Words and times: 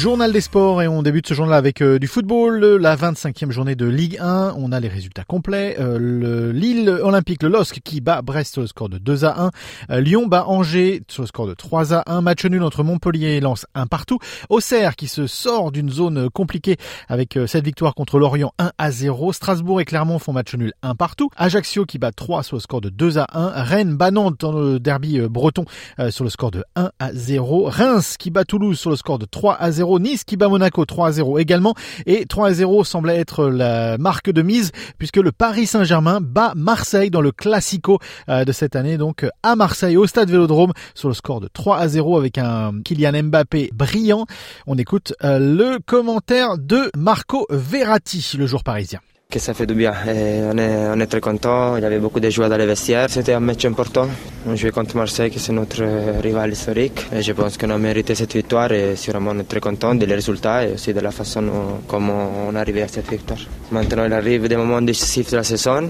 Journal 0.00 0.32
des 0.32 0.40
sports 0.40 0.80
et 0.80 0.88
on 0.88 1.02
débute 1.02 1.28
ce 1.28 1.34
journal 1.34 1.54
avec 1.54 1.82
euh, 1.82 1.98
du 1.98 2.06
football, 2.06 2.64
la 2.76 2.96
25e 2.96 3.50
journée 3.50 3.74
de 3.74 3.84
Ligue 3.84 4.16
1. 4.18 4.54
On 4.56 4.72
a 4.72 4.80
les 4.80 4.88
résultats 4.88 5.24
complets. 5.24 5.76
Euh, 5.78 5.98
le 5.98 6.52
Lille 6.52 6.88
Olympique, 6.88 7.42
le 7.42 7.50
LOSC 7.50 7.80
qui 7.84 8.00
bat 8.00 8.22
Brest 8.22 8.54
sur 8.54 8.62
le 8.62 8.66
score 8.66 8.88
de 8.88 8.96
2 8.96 9.26
à 9.26 9.42
1. 9.42 9.50
Euh, 9.90 10.00
Lyon 10.00 10.26
bat 10.26 10.46
Angers 10.46 11.02
sur 11.08 11.24
le 11.24 11.26
score 11.26 11.46
de 11.46 11.52
3 11.52 11.92
à 11.92 12.10
1. 12.10 12.22
Match 12.22 12.46
nul 12.46 12.62
entre 12.62 12.82
Montpellier 12.82 13.32
et 13.32 13.40
Lens 13.40 13.66
un 13.74 13.86
partout. 13.86 14.18
Auxerre 14.48 14.96
qui 14.96 15.06
se 15.06 15.26
sort 15.26 15.70
d'une 15.70 15.90
zone 15.90 16.30
compliquée 16.30 16.78
avec 17.10 17.38
cette 17.46 17.66
victoire 17.66 17.94
contre 17.94 18.18
Lorient 18.18 18.54
1 18.58 18.70
à 18.78 18.90
0. 18.90 19.34
Strasbourg 19.34 19.82
et 19.82 19.84
Clermont 19.84 20.18
font 20.18 20.32
match 20.32 20.54
nul 20.54 20.72
un 20.82 20.94
partout. 20.94 21.28
Ajaccio 21.36 21.84
qui 21.84 21.98
bat 21.98 22.12
3 22.12 22.42
sur 22.42 22.56
le 22.56 22.60
score 22.60 22.80
de 22.80 22.88
2 22.88 23.18
à 23.18 23.26
1. 23.34 23.62
Rennes 23.64 23.96
bat 23.98 24.10
Nantes 24.10 24.40
dans 24.40 24.52
le 24.52 24.80
derby 24.80 25.20
breton 25.20 25.66
sur 26.08 26.24
le 26.24 26.30
score 26.30 26.52
de 26.52 26.64
1 26.74 26.90
à 26.98 27.12
0. 27.12 27.64
Reims 27.64 28.16
qui 28.18 28.30
bat 28.30 28.46
Toulouse 28.46 28.78
sur 28.78 28.88
le 28.88 28.96
score 28.96 29.18
de 29.18 29.26
3 29.26 29.56
à 29.56 29.70
0. 29.70 29.89
Nice 29.98 30.24
qui 30.24 30.36
bat 30.36 30.48
Monaco 30.48 30.84
3 30.84 31.12
0 31.12 31.38
également. 31.38 31.74
Et 32.06 32.26
3 32.26 32.52
0 32.52 32.84
semblait 32.84 33.16
être 33.16 33.46
la 33.46 33.98
marque 33.98 34.30
de 34.30 34.42
mise 34.42 34.70
puisque 34.98 35.16
le 35.16 35.32
Paris 35.32 35.66
Saint-Germain 35.66 36.20
bat 36.20 36.52
Marseille 36.56 37.10
dans 37.10 37.20
le 37.20 37.32
Classico 37.32 37.98
euh, 38.28 38.44
de 38.44 38.52
cette 38.52 38.76
année. 38.76 38.96
Donc 38.96 39.26
à 39.42 39.56
Marseille, 39.56 39.96
au 39.96 40.06
stade 40.06 40.30
Vélodrome, 40.30 40.72
sur 40.94 41.08
le 41.08 41.14
score 41.14 41.40
de 41.40 41.48
3 41.48 41.78
à 41.78 41.88
0 41.88 42.16
avec 42.16 42.38
un 42.38 42.72
Kylian 42.84 43.24
Mbappé 43.24 43.70
brillant. 43.74 44.26
On 44.66 44.76
écoute 44.78 45.14
euh, 45.24 45.38
le 45.38 45.78
commentaire 45.84 46.58
de 46.58 46.90
Marco 46.96 47.46
Verratti, 47.50 48.36
le 48.38 48.46
jour 48.46 48.62
parisien 48.62 49.00
que 49.30 49.38
ça 49.38 49.54
fait 49.54 49.66
du 49.66 49.74
bien. 49.74 49.92
on, 50.06 50.58
est, 50.58 51.02
est 51.02 51.06
très 51.06 51.20
content. 51.20 51.76
Il 51.76 51.82
y 51.82 51.86
avait 51.86 51.98
beaucoup 52.00 52.18
de 52.20 52.28
joueurs 52.28 52.50
dans 52.50 52.56
les 52.56 52.66
vestiaires. 52.66 53.08
C'était 53.08 53.32
un 53.32 53.40
match 53.40 53.64
important. 53.64 54.08
On 54.46 54.56
jouait 54.56 54.72
contre 54.72 54.96
Marseille, 54.96 55.30
qui 55.30 55.38
c'est 55.38 55.52
notre 55.52 55.82
rival 56.20 56.50
historique. 56.52 57.06
Je 57.18 57.32
pense 57.32 57.56
qu'on 57.56 57.70
a 57.70 57.78
mérité 57.78 58.14
cette 58.14 58.34
victoire 58.34 58.72
et 58.72 58.96
sûrement 58.96 59.30
on 59.32 59.38
est 59.38 59.44
très 59.48 59.60
content 59.60 59.94
des 59.94 60.06
résultats 60.06 60.66
et 60.66 60.72
aussi 60.74 60.92
de 60.92 61.00
la 61.00 61.12
façon 61.12 61.44
comment 61.86 62.30
on 62.48 62.54
est 62.56 62.58
arrivé 62.58 62.82
à 62.82 62.88
cette 62.88 63.08
victoire. 63.08 63.38
Maintenant, 63.70 64.04
il 64.04 64.12
arrive 64.12 64.48
des 64.48 64.56
moments 64.56 64.82
décisifs 64.82 65.30
de 65.30 65.36
la 65.36 65.44
saison. 65.44 65.88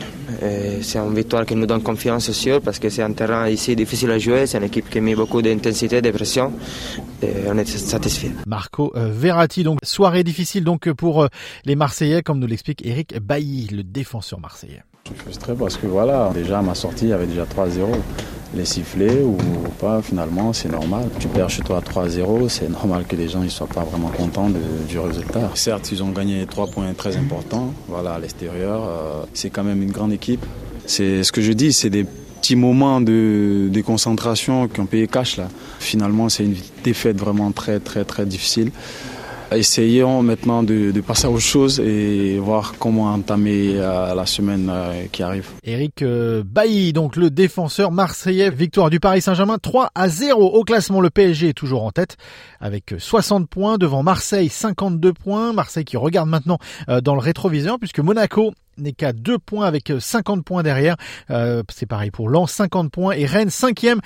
C'est 0.82 0.98
une 0.98 1.14
victoire 1.14 1.46
qui 1.46 1.54
nous 1.56 1.66
donne 1.66 1.82
confiance 1.82 2.30
sûr 2.32 2.60
parce 2.60 2.78
que 2.78 2.90
c'est 2.90 3.02
un 3.02 3.12
terrain 3.12 3.48
ici 3.48 3.74
difficile 3.74 4.10
à 4.10 4.18
jouer. 4.18 4.46
C'est 4.46 4.58
une 4.58 4.64
équipe 4.64 4.90
qui 4.90 5.00
met 5.00 5.14
beaucoup 5.14 5.40
d'intensité, 5.40 6.02
de 6.02 6.10
pression. 6.10 6.52
Et 7.22 7.48
on 7.48 7.58
est 7.58 7.66
satisfait. 7.66 8.30
Marco 8.46 8.92
euh, 8.96 9.10
Verratti, 9.12 9.62
donc 9.62 9.78
soirée 9.82 10.24
difficile 10.24 10.64
donc 10.64 10.90
pour 10.92 11.22
euh, 11.22 11.28
les 11.64 11.76
Marseillais, 11.76 12.22
comme 12.22 12.38
nous 12.38 12.46
l'explique 12.46 12.84
Eric 12.84 13.18
Bailly, 13.20 13.68
le 13.68 13.82
défenseur 13.82 14.40
marseillais. 14.40 14.82
Je 15.04 15.10
suis 15.10 15.20
frustré 15.20 15.54
parce 15.54 15.76
que 15.76 15.86
voilà, 15.86 16.30
déjà 16.34 16.58
à 16.58 16.62
ma 16.62 16.74
sortie, 16.74 17.06
il 17.06 17.10
y 17.10 17.12
avait 17.12 17.26
déjà 17.26 17.44
3-0. 17.44 17.88
Les 18.54 18.64
sifflets 18.64 19.22
ou 19.22 19.36
pas, 19.80 20.02
finalement, 20.02 20.52
c'est 20.52 20.70
normal. 20.70 21.08
Tu 21.20 21.28
perds 21.28 21.50
chez 21.50 21.62
toi 21.62 21.80
3-0, 21.80 22.48
c'est 22.48 22.68
normal 22.70 23.04
que 23.06 23.16
les 23.16 23.28
gens 23.28 23.40
ne 23.40 23.48
soient 23.48 23.68
pas 23.68 23.84
vraiment 23.84 24.08
contents 24.08 24.50
du 24.88 24.98
résultat. 24.98 25.50
Certes, 25.54 25.92
ils 25.92 26.02
ont 26.02 26.10
gagné 26.10 26.46
3 26.46 26.68
points 26.68 26.92
très 26.94 27.16
importants, 27.16 27.72
voilà, 27.86 28.14
à 28.14 28.18
l'extérieur. 28.18 28.82
Euh, 28.82 29.24
c'est 29.34 29.50
quand 29.50 29.64
même 29.64 29.82
une 29.82 29.92
grande 29.92 30.12
équipe. 30.12 30.44
C'est 30.86 31.22
ce 31.22 31.32
que 31.32 31.40
je 31.40 31.52
dis, 31.52 31.72
c'est 31.72 31.90
des 31.90 32.04
petits 32.40 32.56
moments 32.56 33.00
de, 33.00 33.68
de 33.70 33.80
concentration 33.82 34.66
qui 34.68 34.80
ont 34.80 34.86
payé 34.86 35.06
cash 35.06 35.36
là. 35.36 35.48
Finalement, 35.78 36.28
c'est 36.28 36.44
une 36.44 36.56
défaite 36.82 37.18
vraiment 37.18 37.52
très 37.52 37.80
très 37.80 38.04
très 38.04 38.24
difficile. 38.24 38.70
Essayons 39.52 40.22
maintenant 40.22 40.62
de, 40.62 40.92
passer 41.00 41.26
à 41.26 41.30
autre 41.30 41.40
chose 41.40 41.80
et 41.80 42.38
voir 42.38 42.74
comment 42.78 43.12
entamer 43.12 43.72
euh, 43.74 44.14
la 44.14 44.24
semaine 44.24 44.70
euh, 44.70 45.06
qui 45.10 45.24
arrive. 45.24 45.48
Eric 45.64 46.02
euh, 46.02 46.44
Bailly, 46.46 46.92
donc 46.92 47.16
le 47.16 47.30
défenseur 47.30 47.90
marseillais, 47.90 48.50
victoire 48.50 48.90
du 48.90 49.00
Paris 49.00 49.22
Saint-Germain 49.22 49.58
3 49.58 49.90
à 49.94 50.08
0 50.08 50.40
au 50.40 50.62
classement. 50.62 51.00
Le 51.00 51.10
PSG 51.10 51.48
est 51.48 51.54
toujours 51.54 51.84
en 51.84 51.90
tête 51.90 52.16
avec 52.60 52.94
60 52.96 53.48
points 53.48 53.76
devant 53.76 54.04
Marseille 54.04 54.48
52 54.48 55.12
points. 55.14 55.52
Marseille 55.52 55.84
qui 55.84 55.96
regarde 55.96 56.28
maintenant 56.28 56.58
dans 57.02 57.14
le 57.14 57.20
rétroviseur 57.20 57.78
puisque 57.80 57.98
Monaco 57.98 58.52
n'est 58.78 58.92
qu'à 58.92 59.12
2 59.12 59.38
points 59.38 59.66
avec 59.66 59.92
50 59.98 60.44
points 60.44 60.62
derrière. 60.62 60.96
c'est 61.28 61.86
pareil 61.86 62.10
pour 62.10 62.28
Lens 62.28 62.52
50 62.52 62.90
points 62.92 63.12
et 63.12 63.26
Rennes 63.26 63.48
5e 63.48 63.98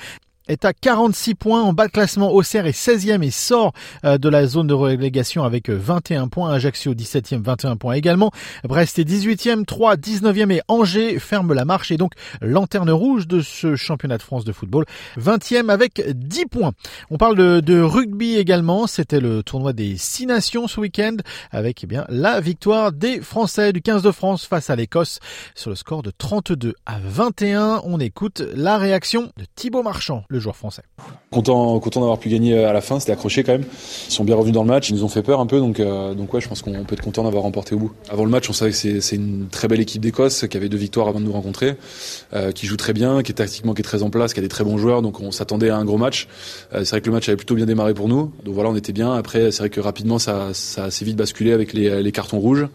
est 0.47 0.65
à 0.65 0.73
46 0.73 1.35
points 1.35 1.61
en 1.61 1.73
bas 1.73 1.87
de 1.87 1.91
classement. 1.91 2.31
Auxerre 2.31 2.65
est 2.65 2.77
16e 2.77 3.23
et 3.23 3.31
sort 3.31 3.73
euh, 4.03 4.17
de 4.17 4.29
la 4.29 4.45
zone 4.45 4.67
de 4.67 4.73
relégation 4.73 5.43
avec 5.43 5.69
21 5.69 6.23
euh, 6.23 6.27
points. 6.27 6.51
Ajaccio 6.51 6.93
17e, 6.93 7.41
21 7.41 7.77
points 7.77 7.93
également. 7.93 8.31
Brest 8.63 8.99
est 8.99 9.09
18e, 9.09 9.65
3, 9.65 9.95
19e 9.95 10.51
et 10.51 10.61
Angers 10.67 11.19
ferme 11.19 11.53
la 11.53 11.65
marche 11.65 11.91
et 11.91 11.97
donc 11.97 12.13
lanterne 12.41 12.91
rouge 12.91 13.27
de 13.27 13.41
ce 13.41 13.75
championnat 13.75 14.17
de 14.17 14.23
France 14.23 14.45
de 14.45 14.51
football. 14.51 14.85
20e 15.17 15.69
avec 15.69 16.01
10 16.07 16.45
points. 16.45 16.71
On 17.09 17.17
parle 17.17 17.37
de, 17.37 17.59
de 17.59 17.81
rugby 17.81 18.35
également. 18.35 18.87
C'était 18.87 19.19
le 19.19 19.43
tournoi 19.43 19.73
des 19.73 19.97
6 19.97 20.27
nations 20.27 20.67
ce 20.67 20.79
week-end 20.79 21.17
avec 21.51 21.83
eh 21.83 21.87
bien 21.87 22.05
la 22.09 22.39
victoire 22.39 22.91
des 22.91 23.21
Français 23.21 23.73
du 23.73 23.81
15 23.81 24.01
de 24.01 24.11
France 24.11 24.45
face 24.45 24.69
à 24.69 24.75
l'Écosse 24.75 25.19
sur 25.55 25.69
le 25.69 25.75
score 25.75 26.03
de 26.03 26.11
32 26.15 26.75
à 26.85 26.99
21. 27.03 27.81
On 27.83 27.99
écoute 27.99 28.43
la 28.53 28.77
réaction 28.77 29.31
de 29.37 29.45
Thibaut 29.55 29.83
Marchand 29.83 30.23
le 30.35 30.41
joueur 30.41 30.55
français. 30.55 30.83
Content, 31.31 31.79
content 31.79 31.99
d'avoir 32.01 32.19
pu 32.19 32.29
gagner 32.29 32.63
à 32.63 32.71
la 32.71 32.81
fin, 32.81 32.99
c'était 32.99 33.11
accroché 33.11 33.43
quand 33.43 33.53
même. 33.53 33.65
Ils 34.07 34.13
sont 34.13 34.23
bien 34.23 34.35
revenus 34.35 34.53
dans 34.53 34.63
le 34.63 34.67
match, 34.67 34.89
ils 34.89 34.95
nous 34.95 35.03
ont 35.03 35.09
fait 35.09 35.23
peur 35.23 35.39
un 35.39 35.45
peu, 35.45 35.59
donc, 35.59 35.79
euh, 35.79 36.13
donc 36.13 36.33
ouais, 36.33 36.41
je 36.41 36.47
pense 36.47 36.61
qu'on 36.61 36.83
peut 36.83 36.93
être 36.93 37.01
content 37.01 37.23
d'avoir 37.23 37.43
remporté 37.43 37.75
au 37.75 37.79
bout. 37.79 37.91
Avant 38.09 38.23
le 38.23 38.31
match, 38.31 38.49
on 38.49 38.53
savait 38.53 38.71
que 38.71 38.99
c'est 38.99 39.15
une 39.15 39.47
très 39.49 39.67
belle 39.67 39.81
équipe 39.81 40.01
d'Écosse, 40.01 40.45
qui 40.47 40.57
avait 40.57 40.69
deux 40.69 40.77
victoires 40.77 41.07
avant 41.07 41.19
de 41.19 41.25
nous 41.25 41.31
rencontrer, 41.31 41.75
euh, 42.33 42.51
qui 42.51 42.67
joue 42.67 42.77
très 42.77 42.93
bien, 42.93 43.23
qui 43.23 43.31
est 43.31 43.35
tactiquement 43.35 43.73
qui 43.73 43.81
est 43.81 43.83
très 43.83 44.03
en 44.03 44.09
place, 44.09 44.33
qui 44.33 44.39
a 44.39 44.43
des 44.43 44.49
très 44.49 44.63
bons 44.63 44.77
joueurs, 44.77 45.01
donc 45.01 45.19
on 45.19 45.31
s'attendait 45.31 45.69
à 45.69 45.77
un 45.77 45.85
gros 45.85 45.97
match. 45.97 46.27
Euh, 46.73 46.83
c'est 46.83 46.91
vrai 46.91 47.01
que 47.01 47.07
le 47.07 47.13
match 47.13 47.27
avait 47.27 47.37
plutôt 47.37 47.55
bien 47.55 47.65
démarré 47.65 47.93
pour 47.93 48.07
nous, 48.07 48.31
donc 48.43 48.53
voilà, 48.53 48.69
on 48.69 48.75
était 48.75 48.93
bien. 48.93 49.13
Après, 49.13 49.51
c'est 49.51 49.59
vrai 49.59 49.69
que 49.69 49.79
rapidement, 49.79 50.19
ça, 50.19 50.49
ça 50.53 50.83
a 50.83 50.85
assez 50.87 51.05
vite 51.05 51.15
basculé 51.15 51.51
avec 51.51 51.73
les, 51.73 52.01
les 52.01 52.11
cartons 52.11 52.39
rouges. 52.39 52.67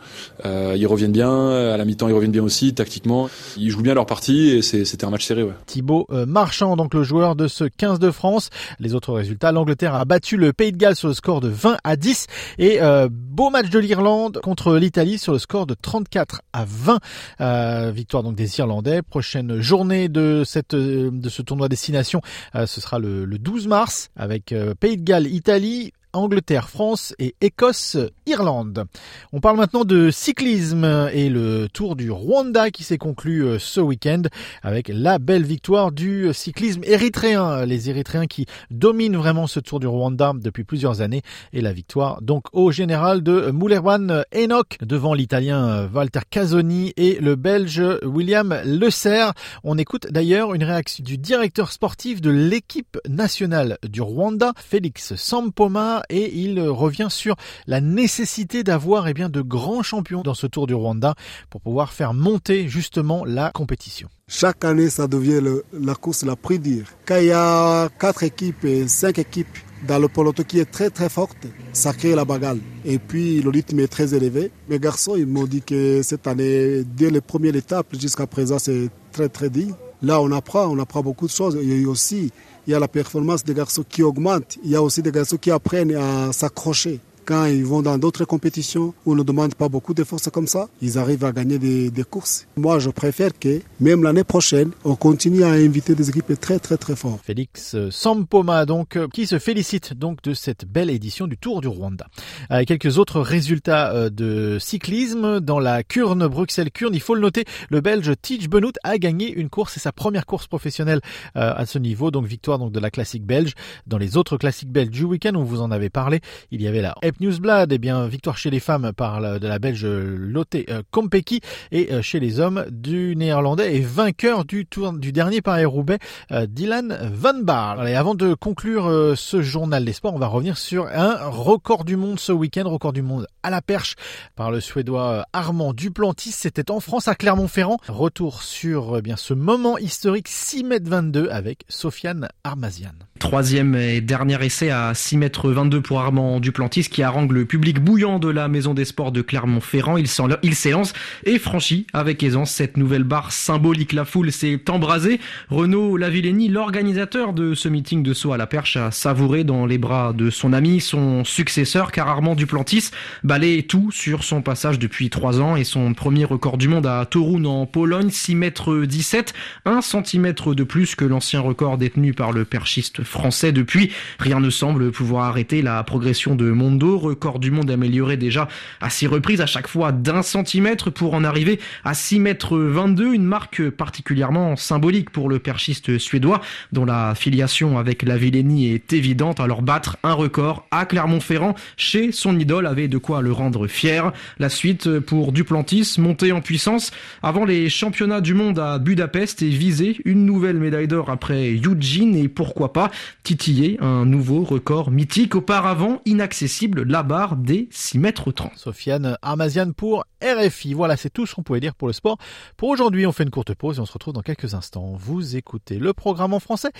ils 0.44 0.86
reviennent 0.86 1.12
bien, 1.12 1.50
à 1.50 1.76
la 1.76 1.84
mi-temps, 1.84 2.08
ils 2.08 2.14
reviennent 2.14 2.30
bien 2.32 2.42
aussi, 2.42 2.74
tactiquement. 2.74 3.28
Ils 3.56 3.70
jouent 3.70 3.82
bien 3.82 3.94
leur 3.94 4.06
partie 4.06 4.50
et 4.50 4.62
c'était 4.62 5.04
un 5.04 5.10
match 5.10 5.26
serré. 5.26 5.42
Ouais. 5.42 5.52
Thibaut 5.66 6.06
Marchand, 6.10 6.76
donc 6.76 6.94
le 6.94 7.02
joueur 7.02 7.36
de 7.36 7.48
ce 7.50 7.64
15 7.64 7.98
de 7.98 8.10
France. 8.10 8.50
Les 8.78 8.94
autres 8.94 9.12
résultats, 9.12 9.52
l'Angleterre 9.52 9.94
a 9.94 10.04
battu 10.04 10.36
le 10.36 10.52
Pays 10.52 10.72
de 10.72 10.78
Galles 10.78 10.96
sur 10.96 11.08
le 11.08 11.14
score 11.14 11.40
de 11.40 11.48
20 11.48 11.76
à 11.84 11.96
10 11.96 12.26
et 12.58 12.80
euh, 12.80 13.08
beau 13.10 13.50
match 13.50 13.68
de 13.68 13.78
l'Irlande 13.78 14.40
contre 14.42 14.76
l'Italie 14.76 15.18
sur 15.18 15.32
le 15.32 15.38
score 15.38 15.66
de 15.66 15.74
34 15.74 16.42
à 16.52 16.64
20. 16.66 16.98
Euh, 17.40 17.92
victoire 17.94 18.22
donc 18.22 18.36
des 18.36 18.58
Irlandais. 18.58 19.02
Prochaine 19.02 19.60
journée 19.60 20.08
de 20.08 20.42
cette 20.46 20.74
de 20.74 21.28
ce 21.28 21.42
tournoi 21.42 21.68
destination, 21.68 22.20
euh, 22.54 22.66
ce 22.66 22.80
sera 22.80 22.98
le, 22.98 23.24
le 23.24 23.38
12 23.38 23.66
mars 23.68 24.10
avec 24.16 24.54
Pays 24.80 24.96
de 24.96 25.02
Galles, 25.02 25.26
Italie, 25.26 25.92
Angleterre, 26.12 26.68
France 26.68 27.14
et 27.18 27.34
Écosse, 27.40 27.96
Irlande. 28.26 28.84
On 29.32 29.40
parle 29.40 29.56
maintenant 29.56 29.84
de 29.84 30.10
cyclisme 30.10 31.08
et 31.12 31.28
le 31.28 31.68
Tour 31.72 31.96
du 31.96 32.10
Rwanda 32.10 32.70
qui 32.70 32.84
s'est 32.84 32.98
conclu 32.98 33.44
euh, 33.44 33.58
ce 33.58 33.80
week-end 33.80 34.22
avec 34.62 34.90
la 34.92 35.18
belle 35.18 35.44
victoire 35.44 35.92
du 35.92 36.32
cyclisme 36.32 36.82
érythréen. 36.84 37.64
Les 37.66 37.90
Érythréens 37.90 38.26
qui 38.26 38.46
dominent 38.70 39.16
vraiment 39.16 39.46
ce 39.46 39.60
Tour 39.60 39.80
du 39.80 39.86
Rwanda 39.86 40.32
depuis 40.34 40.64
plusieurs 40.64 41.00
années 41.00 41.22
et 41.52 41.60
la 41.60 41.72
victoire 41.72 42.22
donc 42.22 42.44
au 42.52 42.70
général 42.70 43.22
de 43.22 43.50
Moulerwan 43.50 44.24
Enoch 44.34 44.78
devant 44.82 45.14
l'Italien 45.14 45.88
Walter 45.92 46.20
Casoni 46.28 46.92
et 46.96 47.18
le 47.20 47.36
Belge 47.36 47.82
William 48.04 48.60
Le 48.64 48.90
Serre. 48.90 49.32
On 49.64 49.78
écoute 49.78 50.06
d'ailleurs 50.10 50.54
une 50.54 50.64
réaction 50.64 51.04
du 51.04 51.18
directeur 51.18 51.72
sportif 51.72 52.20
de 52.20 52.30
l'équipe 52.30 52.98
nationale 53.08 53.78
du 53.82 54.02
Rwanda, 54.02 54.52
Félix 54.56 55.14
Sampoma, 55.14 55.99
et 56.08 56.34
il 56.34 56.60
revient 56.60 57.08
sur 57.10 57.36
la 57.66 57.80
nécessité 57.80 58.62
d'avoir 58.62 59.08
eh 59.08 59.14
bien 59.14 59.28
de 59.28 59.40
grands 59.40 59.82
champions 59.82 60.22
dans 60.22 60.34
ce 60.34 60.46
Tour 60.46 60.66
du 60.66 60.74
Rwanda 60.74 61.14
pour 61.50 61.60
pouvoir 61.60 61.92
faire 61.92 62.14
monter 62.14 62.68
justement 62.68 63.24
la 63.24 63.50
compétition. 63.50 64.08
Chaque 64.28 64.64
année, 64.64 64.90
ça 64.90 65.08
devient 65.08 65.40
la 65.72 65.94
course 65.94 66.24
la 66.24 66.36
plus 66.36 66.58
dure. 66.58 66.86
Quand 67.04 67.18
il 67.18 67.26
y 67.26 67.32
a 67.32 67.88
quatre 67.98 68.22
équipes 68.22 68.64
et 68.64 68.86
cinq 68.86 69.18
équipes 69.18 69.58
dans 69.86 69.98
le 69.98 70.08
peloton 70.08 70.42
qui 70.42 70.58
est 70.58 70.70
très 70.70 70.90
très 70.90 71.08
forte, 71.08 71.46
ça 71.72 71.92
crée 71.92 72.14
la 72.14 72.24
bagarre. 72.24 72.56
Et 72.84 72.98
puis 72.98 73.40
le 73.40 73.50
rythme 73.50 73.80
est 73.80 73.88
très 73.88 74.14
élevé. 74.14 74.50
Mes 74.68 74.78
garçons, 74.78 75.16
ils 75.16 75.26
m'ont 75.26 75.46
dit 75.46 75.62
que 75.62 76.02
cette 76.02 76.26
année, 76.26 76.84
dès 76.84 77.10
les 77.10 77.20
premières 77.20 77.56
étapes 77.56 77.88
jusqu'à 77.98 78.26
présent, 78.26 78.58
c'est 78.58 78.88
très 79.12 79.28
très 79.28 79.50
dur. 79.50 79.76
Là, 80.02 80.20
on 80.20 80.30
apprend, 80.32 80.66
on 80.66 80.78
apprend 80.78 81.02
beaucoup 81.02 81.26
de 81.26 81.32
choses. 81.32 81.56
A 81.56 81.88
aussi 81.88 82.30
il 82.70 82.74
y 82.74 82.76
a 82.76 82.78
la 82.78 82.86
performance 82.86 83.42
des 83.42 83.52
garçons 83.52 83.84
qui 83.88 84.04
augmente, 84.04 84.56
il 84.62 84.70
y 84.70 84.76
a 84.76 84.82
aussi 84.82 85.02
des 85.02 85.10
garçons 85.10 85.36
qui 85.36 85.50
apprennent 85.50 85.92
à 85.96 86.32
s'accrocher. 86.32 87.00
Quand 87.30 87.44
ils 87.44 87.64
vont 87.64 87.80
dans 87.80 87.96
d'autres 87.96 88.24
compétitions 88.24 88.92
où 89.06 89.12
on 89.12 89.14
ne 89.14 89.22
demande 89.22 89.54
pas 89.54 89.68
beaucoup 89.68 89.94
de 89.94 90.02
force 90.02 90.28
comme 90.30 90.48
ça, 90.48 90.68
ils 90.82 90.98
arrivent 90.98 91.24
à 91.24 91.30
gagner 91.30 91.60
des, 91.60 91.88
des 91.88 92.02
courses. 92.02 92.48
Moi, 92.56 92.80
je 92.80 92.90
préfère 92.90 93.38
que 93.38 93.60
même 93.78 94.02
l'année 94.02 94.24
prochaine, 94.24 94.72
on 94.82 94.96
continue 94.96 95.44
à 95.44 95.50
inviter 95.50 95.94
des 95.94 96.08
équipes 96.08 96.40
très 96.40 96.58
très 96.58 96.76
très 96.76 96.96
fortes. 96.96 97.20
Félix 97.24 97.76
Sampoma, 97.90 98.66
donc, 98.66 98.96
euh, 98.96 99.06
qui 99.06 99.28
se 99.28 99.38
félicite 99.38 99.94
donc 99.94 100.22
de 100.22 100.34
cette 100.34 100.64
belle 100.64 100.90
édition 100.90 101.28
du 101.28 101.38
Tour 101.38 101.60
du 101.60 101.68
Rwanda. 101.68 102.08
Avec 102.48 102.66
quelques 102.66 102.98
autres 102.98 103.20
résultats 103.20 103.92
euh, 103.94 104.10
de 104.10 104.58
cyclisme 104.58 105.38
dans 105.38 105.60
la 105.60 105.84
Kurne 105.84 106.26
Bruxelles-Kurne, 106.26 106.94
il 106.96 107.00
faut 107.00 107.14
le 107.14 107.20
noter, 107.20 107.44
le 107.68 107.80
Belge 107.80 108.12
Tij 108.20 108.48
Benoît 108.48 108.72
a 108.82 108.98
gagné 108.98 109.32
une 109.32 109.50
course, 109.50 109.74
c'est 109.74 109.80
sa 109.80 109.92
première 109.92 110.26
course 110.26 110.48
professionnelle 110.48 111.00
euh, 111.36 111.52
à 111.54 111.64
ce 111.64 111.78
niveau, 111.78 112.10
donc 112.10 112.26
victoire 112.26 112.58
donc 112.58 112.72
de 112.72 112.80
la 112.80 112.90
classique 112.90 113.24
belge. 113.24 113.54
Dans 113.86 113.98
les 113.98 114.16
autres 114.16 114.36
classiques 114.36 114.72
belges 114.72 114.90
du 114.90 115.04
week-end, 115.04 115.36
on 115.36 115.44
vous 115.44 115.60
en 115.60 115.70
avait 115.70 115.90
parlé, 115.90 116.20
il 116.50 116.60
y 116.60 116.66
avait 116.66 116.82
la 116.82 116.96
Newsblad, 117.20 117.72
eh 117.72 117.78
bien 117.78 118.06
victoire 118.06 118.38
chez 118.38 118.50
les 118.50 118.60
femmes 118.60 118.92
par 118.96 119.20
la, 119.20 119.38
de 119.38 119.46
la 119.46 119.58
Belge 119.58 119.86
Lotte 119.86 120.56
Kompeki 120.90 121.40
et 121.72 122.02
chez 122.02 122.20
les 122.20 122.40
hommes 122.40 122.64
du 122.70 123.14
néerlandais 123.16 123.76
et 123.76 123.80
vainqueur 123.80 124.44
du 124.44 124.66
tour 124.66 124.92
du 124.92 125.12
dernier 125.12 125.40
Paris-Roubaix, 125.40 125.98
Dylan 126.30 126.98
Van 127.12 127.38
Baar. 127.42 127.86
Et 127.86 127.96
avant 127.96 128.14
de 128.14 128.34
conclure 128.34 128.86
euh, 128.86 129.14
ce 129.16 129.42
journal 129.42 129.84
des 129.84 129.92
sports, 129.92 130.14
on 130.14 130.18
va 130.18 130.26
revenir 130.26 130.56
sur 130.58 130.86
un 130.86 131.28
record 131.28 131.84
du 131.84 131.96
monde 131.96 132.18
ce 132.18 132.32
week-end, 132.32 132.68
record 132.68 132.92
du 132.92 133.02
monde 133.02 133.26
à 133.42 133.50
la 133.50 133.62
perche 133.62 133.96
par 134.36 134.50
le 134.50 134.60
Suédois 134.60 135.10
euh, 135.10 135.22
Armand 135.32 135.72
Duplantis. 135.72 136.32
C'était 136.32 136.70
en 136.70 136.80
France 136.80 137.08
à 137.08 137.14
Clermont-Ferrand. 137.14 137.78
Retour 137.88 138.42
sur 138.42 139.02
bien 139.02 139.16
ce 139.16 139.34
moment 139.34 139.78
historique 139.78 140.28
6 140.28 140.64
mètres 140.64 140.88
22 140.88 141.28
avec 141.30 141.64
Sofiane 141.68 142.28
Armazian. 142.44 143.09
Troisième 143.20 143.74
et 143.74 144.00
dernier 144.00 144.42
essai 144.42 144.70
à 144.70 144.94
6 144.94 145.18
mètres 145.18 145.50
22 145.50 145.82
pour 145.82 146.00
Armand 146.00 146.40
Duplantis 146.40 146.88
qui 146.90 147.02
harangue 147.02 147.32
le 147.32 147.44
public 147.44 147.78
bouillant 147.78 148.18
de 148.18 148.30
la 148.30 148.48
Maison 148.48 148.72
des 148.72 148.86
Sports 148.86 149.12
de 149.12 149.20
Clermont-Ferrand. 149.20 149.98
Il 149.98 150.54
s'élance 150.54 150.94
et 151.24 151.38
franchit 151.38 151.86
avec 151.92 152.22
aisance 152.22 152.50
cette 152.50 152.78
nouvelle 152.78 153.04
barre 153.04 153.30
symbolique. 153.30 153.92
La 153.92 154.06
foule 154.06 154.32
s'est 154.32 154.62
embrasée. 154.70 155.20
Renaud 155.50 155.98
Lavillenie, 155.98 156.48
l'organisateur 156.48 157.34
de 157.34 157.54
ce 157.54 157.68
meeting 157.68 158.02
de 158.02 158.14
saut 158.14 158.32
à 158.32 158.38
la 158.38 158.46
perche, 158.46 158.78
a 158.78 158.90
savouré 158.90 159.44
dans 159.44 159.66
les 159.66 159.76
bras 159.76 160.14
de 160.14 160.30
son 160.30 160.54
ami, 160.54 160.80
son 160.80 161.22
successeur, 161.22 161.92
car 161.92 162.08
Armand 162.08 162.34
Duplantis 162.34 162.90
balaye 163.22 163.64
tout 163.64 163.90
sur 163.90 164.24
son 164.24 164.40
passage 164.40 164.78
depuis 164.78 165.10
3 165.10 165.42
ans 165.42 165.56
et 165.56 165.64
son 165.64 165.92
premier 165.92 166.24
record 166.24 166.56
du 166.56 166.68
monde 166.68 166.86
à 166.86 167.04
Torun 167.04 167.44
en 167.44 167.66
Pologne, 167.66 168.08
6 168.08 168.34
mètres 168.34 168.86
17, 168.86 169.34
1 169.66 169.82
cm 169.82 170.32
de 170.56 170.64
plus 170.64 170.94
que 170.94 171.04
l'ancien 171.04 171.40
record 171.40 171.76
détenu 171.76 172.14
par 172.14 172.32
le 172.32 172.46
perchiste 172.46 173.04
français. 173.10 173.52
Depuis, 173.52 173.92
rien 174.18 174.40
ne 174.40 174.48
semble 174.48 174.90
pouvoir 174.90 175.24
arrêter 175.24 175.60
la 175.60 175.82
progression 175.82 176.34
de 176.34 176.50
Mondo, 176.50 176.96
record 176.98 177.38
du 177.38 177.50
monde 177.50 177.70
amélioré 177.70 178.16
déjà 178.16 178.48
à 178.80 178.88
six 178.88 179.06
reprises, 179.06 179.40
à 179.40 179.46
chaque 179.46 179.68
fois 179.68 179.92
d'un 179.92 180.22
centimètre 180.22 180.90
pour 180.90 181.14
en 181.14 181.24
arriver 181.24 181.60
à 181.84 181.94
6 181.94 182.20
mètres 182.20 182.56
22, 182.56 183.14
une 183.14 183.24
marque 183.24 183.68
particulièrement 183.70 184.56
symbolique 184.56 185.10
pour 185.10 185.28
le 185.28 185.38
perchiste 185.38 185.98
suédois, 185.98 186.40
dont 186.72 186.84
la 186.84 187.14
filiation 187.14 187.78
avec 187.78 188.02
la 188.02 188.16
Villénie 188.16 188.72
est 188.72 188.92
évidente. 188.92 189.40
Alors 189.40 189.62
battre 189.62 189.96
un 190.02 190.12
record 190.12 190.66
à 190.70 190.86
Clermont-Ferrand 190.86 191.54
chez 191.76 192.12
son 192.12 192.38
idole 192.38 192.66
avait 192.66 192.88
de 192.88 192.98
quoi 192.98 193.22
le 193.22 193.32
rendre 193.32 193.66
fier. 193.66 194.12
La 194.38 194.48
suite 194.48 195.00
pour 195.00 195.32
Duplantis, 195.32 195.96
monter 195.98 196.32
en 196.32 196.40
puissance 196.40 196.92
avant 197.22 197.44
les 197.44 197.68
championnats 197.68 198.20
du 198.20 198.34
monde 198.34 198.58
à 198.58 198.78
Budapest 198.78 199.42
et 199.42 199.48
viser 199.48 199.98
une 200.04 200.24
nouvelle 200.24 200.58
médaille 200.58 200.88
d'or 200.88 201.10
après 201.10 201.52
Eugene 201.52 202.14
et 202.14 202.28
pourquoi 202.28 202.72
pas 202.72 202.90
titiller 203.22 203.78
un 203.80 204.04
nouveau 204.04 204.44
record 204.44 204.90
mythique 204.90 205.34
auparavant 205.34 206.00
inaccessible, 206.04 206.82
la 206.82 207.02
barre 207.02 207.36
des 207.36 207.68
6 207.70 207.98
mètres 207.98 208.32
30. 208.32 208.56
Sofiane 208.56 209.16
Armazian 209.22 209.72
pour 209.72 210.04
RFI. 210.22 210.74
Voilà, 210.74 210.96
c'est 210.96 211.10
tout 211.10 211.26
ce 211.26 211.34
qu'on 211.34 211.42
pouvait 211.42 211.60
dire 211.60 211.74
pour 211.74 211.88
le 211.88 211.92
sport. 211.92 212.18
Pour 212.56 212.68
aujourd'hui, 212.68 213.06
on 213.06 213.12
fait 213.12 213.24
une 213.24 213.30
courte 213.30 213.54
pause 213.54 213.78
et 213.78 213.80
on 213.80 213.86
se 213.86 213.92
retrouve 213.92 214.14
dans 214.14 214.22
quelques 214.22 214.54
instants. 214.54 214.92
Vous 214.98 215.36
écoutez 215.36 215.78
le 215.78 215.92
programme 215.92 216.34
en 216.34 216.40
français 216.40 216.70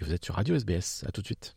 et 0.00 0.04
vous 0.04 0.12
êtes 0.12 0.24
sur 0.24 0.34
Radio 0.34 0.54
SBS. 0.54 1.04
À 1.06 1.12
tout 1.12 1.20
de 1.20 1.26
suite. 1.26 1.56